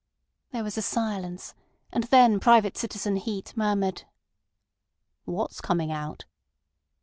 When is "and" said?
1.91-2.05